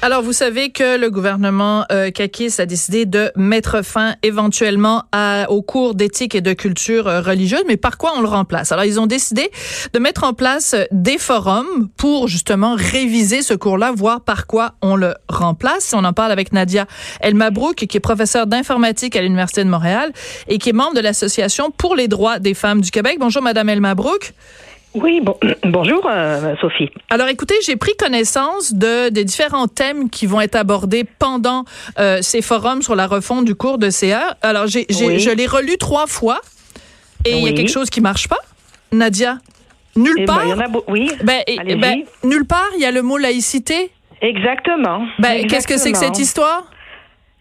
[0.00, 5.60] Alors, vous savez que le gouvernement euh, a décidé de mettre fin éventuellement à, au
[5.60, 8.70] cours d'éthique et de culture euh, religieuse, mais par quoi on le remplace?
[8.70, 9.50] Alors, ils ont décidé
[9.92, 14.94] de mettre en place des forums pour justement réviser ce cours-là, voir par quoi on
[14.94, 15.92] le remplace.
[15.92, 16.86] On en parle avec Nadia
[17.20, 20.12] Elmabrouk, qui est professeure d'informatique à l'Université de Montréal
[20.46, 23.16] et qui est membre de l'Association pour les droits des femmes du Québec.
[23.18, 24.32] Bonjour, Madame Elmabrouk.
[25.02, 26.90] Oui, bon, bonjour euh, Sophie.
[27.10, 31.64] Alors écoutez, j'ai pris connaissance de des différents thèmes qui vont être abordés pendant
[31.98, 34.36] euh, ces forums sur la refonte du cours de CA.
[34.42, 36.40] Alors j'ai, je l'ai relu trois fois
[37.24, 38.38] et il y a quelque chose qui marche pas.
[38.92, 39.38] Nadia,
[39.96, 40.46] nulle eh ben, part.
[40.46, 41.10] y en a oui.
[41.22, 41.42] Ben,
[41.80, 43.90] ben, nulle part, il y a le mot laïcité.
[44.20, 45.06] Exactement.
[45.18, 46.64] Ben, qu'est-ce que c'est que cette histoire?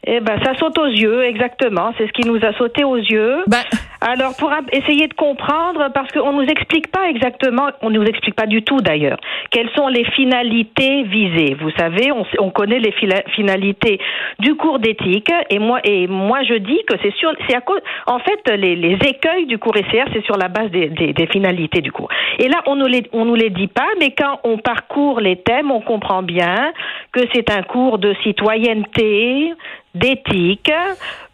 [0.05, 1.93] Eh ben, ça saute aux yeux, exactement.
[1.98, 3.37] C'est ce qui nous a sauté aux yeux.
[3.48, 3.63] Ben,
[4.01, 8.45] alors, pour essayer de comprendre, parce qu'on nous explique pas exactement, on nous explique pas
[8.45, 9.17] du tout d'ailleurs,
[9.51, 11.55] quelles sont les finalités visées.
[11.59, 12.93] Vous savez, on, on connaît les
[13.35, 13.99] finalités
[14.39, 17.81] du cours d'éthique, et moi, et moi, je dis que c'est sur, c'est à cause,
[18.05, 21.27] en fait, les, les écueils du cours ECR, c'est sur la base des, des, des,
[21.27, 22.09] finalités du cours.
[22.39, 25.37] Et là, on nous les, on nous les dit pas, mais quand on parcourt les
[25.37, 26.71] thèmes, on comprend bien
[27.11, 29.54] que c'est un cours de citoyenneté,
[29.96, 30.71] d'éthique.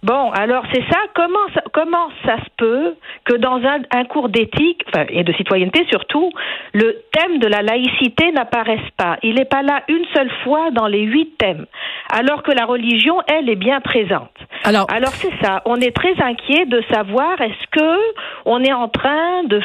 [0.03, 0.99] Bon, alors c'est ça.
[1.13, 2.95] Comment ça, se peut
[3.25, 6.31] que dans un, cours d'éthique et de citoyenneté surtout,
[6.73, 9.17] le thème de la laïcité n'apparaisse pas?
[9.23, 11.65] Il n'est pas là une seule fois dans les huit thèmes,
[12.13, 14.29] alors que la religion, elle, est bien présente.
[14.63, 15.61] Alors, alors c'est ça.
[15.65, 17.99] On est très inquiet de savoir est-ce que
[18.45, 19.59] on est en train de,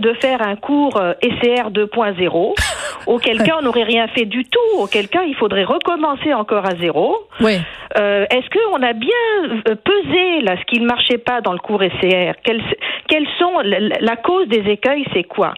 [0.00, 2.54] de faire un cours ECR euh, 2.0,
[3.06, 6.74] auquel cas on n'aurait rien fait du tout, auquel cas il faudrait recommencer encore à
[6.74, 7.16] zéro.
[7.40, 7.58] Oui.
[7.98, 11.58] Euh, est-ce qu'on a bien euh, pesé là ce qui ne marchait pas dans le
[11.58, 12.62] cours ECR quelles,
[13.06, 15.54] quelles sont la cause des écueils C'est quoi?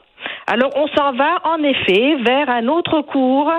[0.46, 3.50] Alors, on s'en va en effet vers un autre cours.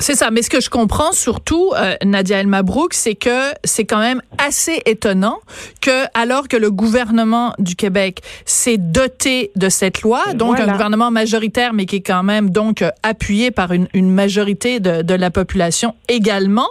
[0.00, 0.30] C'est ça.
[0.32, 4.20] Mais ce que je comprends surtout, euh, Nadia El Mabrouk, c'est que c'est quand même
[4.36, 5.38] assez étonnant
[5.80, 11.12] que, alors que le gouvernement du Québec s'est doté de cette loi, donc un gouvernement
[11.12, 15.30] majoritaire, mais qui est quand même donc appuyé par une, une majorité de, de la
[15.30, 16.68] population également,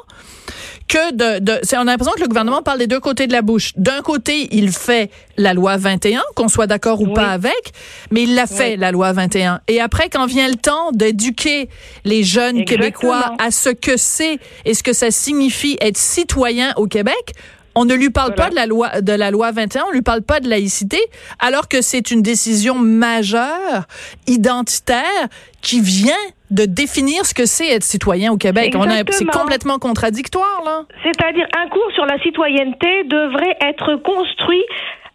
[0.87, 3.33] que de, de c'est on a l'impression que le gouvernement parle des deux côtés de
[3.33, 3.73] la bouche.
[3.75, 7.73] D'un côté, il fait la loi 21, qu'on soit d'accord ou pas avec,
[8.11, 9.61] mais il l'a fait la loi 21.
[9.67, 11.69] Et après quand vient le temps d'éduquer
[12.05, 16.87] les jeunes québécois à ce que c'est et ce que ça signifie être citoyen au
[16.87, 17.33] Québec,
[17.77, 20.23] on ne lui parle pas de la loi de la loi 21, on lui parle
[20.23, 20.99] pas de laïcité,
[21.39, 23.85] alors que c'est une décision majeure,
[24.25, 25.27] identitaire,
[25.61, 26.15] qui vient
[26.49, 28.73] de définir ce que c'est être citoyen au Québec.
[29.09, 30.85] C'est complètement contradictoire, là.
[31.03, 34.63] C'est-à-dire, un cours sur la citoyenneté devrait être construit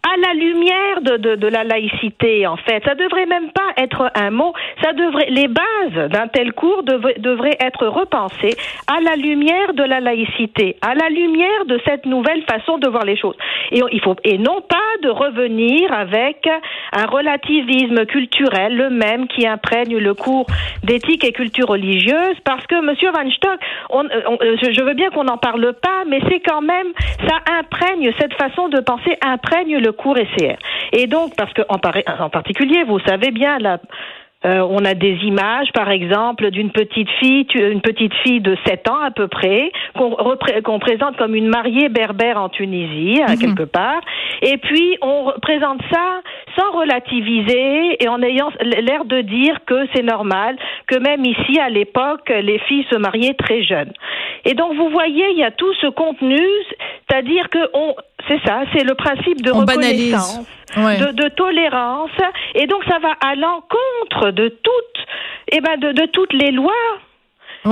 [0.03, 2.83] à la lumière de, de, de, la laïcité, en fait.
[2.83, 4.53] Ça devrait même pas être un mot.
[4.83, 8.55] Ça devrait, les bases d'un tel cours devraient être repensées
[8.87, 13.05] à la lumière de la laïcité, à la lumière de cette nouvelle façon de voir
[13.05, 13.37] les choses.
[13.71, 16.49] Et il faut, et non pas de revenir avec
[16.91, 20.47] un relativisme culturel, le même qui imprègne le cours
[20.83, 23.59] d'éthique et culture religieuse, parce que Monsieur Van Stock,
[23.89, 26.87] on, je veux bien qu'on n'en parle pas, mais c'est quand même,
[27.27, 30.57] ça imprègne cette façon de penser imprègne le cours ECR.
[30.91, 31.77] Et donc, parce que en,
[32.23, 33.79] en particulier, vous savez bien, la,
[34.45, 38.89] euh, on a des images, par exemple, d'une petite fille, une petite fille de 7
[38.89, 43.37] ans à peu près, qu'on présente comme une mariée berbère en Tunisie, mhm.
[43.39, 44.01] quelque part.
[44.41, 46.21] Et puis, on présente ça
[46.57, 51.69] sans relativiser et en ayant l'air de dire que c'est normal, que même ici, à
[51.69, 53.93] l'époque, les filles se mariaient très jeunes.
[54.43, 56.45] Et donc, vous voyez, il y a tout ce contenu,
[57.07, 57.95] c'est-à-dire que on,
[58.27, 60.45] c'est ça, c'est le principe de reconnaissance,
[60.75, 62.11] de, tolérance,
[62.55, 65.05] et donc ça va à l'encontre de toutes,
[65.51, 66.71] eh ben de, de toutes les lois.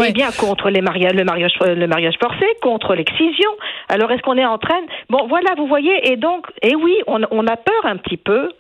[0.08, 3.50] Eh bien, contre les mariages, le mariage, le mariage forcé, contre l'excision.
[3.90, 4.80] Alors, est-ce qu'on est en train
[5.10, 6.10] Bon, voilà, vous voyez.
[6.10, 8.54] Et donc, et oui, on, on a peur un petit peu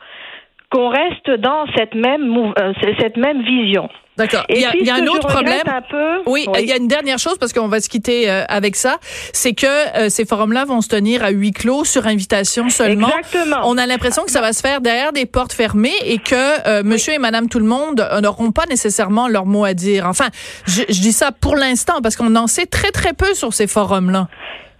[0.71, 3.89] qu'on reste dans cette même, euh, cette même vision.
[4.17, 4.45] D'accord.
[4.49, 5.61] Il y a, y a un autre problème.
[6.25, 8.97] oui, il y a une dernière chose parce qu'on va se quitter euh, avec ça,
[9.33, 13.09] c'est que euh, ces forums-là vont se tenir à huis clos sur invitation seulement.
[13.17, 13.61] Exactement.
[13.65, 17.13] On a l'impression que ça va se faire derrière des portes fermées et que Monsieur
[17.13, 20.05] et Madame tout le monde n'auront pas nécessairement leur mot à dire.
[20.07, 20.27] Enfin,
[20.67, 23.67] je, je dis ça pour l'instant parce qu'on en sait très très peu sur ces
[23.67, 24.27] forums-là.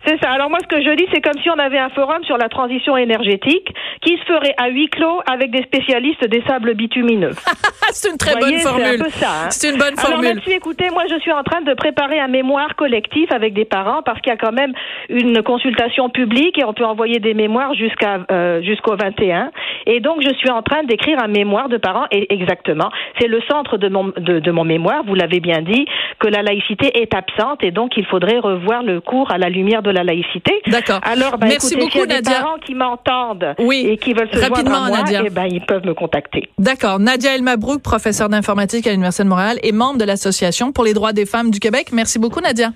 [0.05, 0.31] C'est ça.
[0.31, 2.49] Alors moi, ce que je dis, c'est comme si on avait un forum sur la
[2.49, 3.71] transition énergétique
[4.01, 7.31] qui se ferait à huis clos avec des spécialistes des sables bitumineux.
[7.91, 9.03] c'est une très bonne formule.
[9.03, 9.49] Hein.
[9.49, 10.27] C'est une bonne formule.
[10.27, 13.65] Alors là écoutez, moi, je suis en train de préparer un mémoire collectif avec des
[13.65, 14.73] parents parce qu'il y a quand même
[15.09, 19.51] une consultation publique et on peut envoyer des mémoires jusqu'à euh, jusqu'au 21.
[19.85, 22.07] Et donc, je suis en train d'écrire un mémoire de parents.
[22.11, 22.89] Et exactement,
[23.19, 25.03] c'est le centre de mon de, de mon mémoire.
[25.05, 25.85] Vous l'avez bien dit
[26.19, 29.83] que la laïcité est absente et donc il faudrait revoir le cours à la lumière
[29.83, 30.51] de la laïcité.
[30.67, 30.99] D'accord.
[31.03, 32.21] Alors, bah, Merci écoutez, beaucoup, Nadia.
[32.21, 33.85] des parents qui m'entendent oui.
[33.89, 35.23] et qui veulent se Rapidement, joindre à moi, Nadia.
[35.25, 36.49] Eh ben, ils peuvent me contacter.
[36.57, 36.99] D'accord.
[36.99, 41.13] Nadia Elmabrouk, professeure d'informatique à l'Université de Montréal et membre de l'Association pour les droits
[41.13, 41.89] des femmes du Québec.
[41.91, 42.69] Merci beaucoup, Nadia.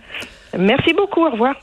[0.57, 1.25] Merci beaucoup.
[1.25, 1.56] Au revoir.